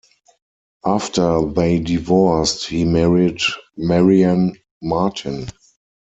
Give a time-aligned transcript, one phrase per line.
[0.83, 3.39] After they divorced, he married
[3.77, 5.45] Marian Martin.